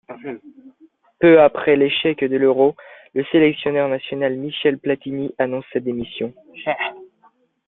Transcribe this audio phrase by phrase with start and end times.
[1.19, 2.75] Peu après l'échec de l'Euro,
[3.13, 6.33] le sélectionneur national Michel Platini annonce sa démission.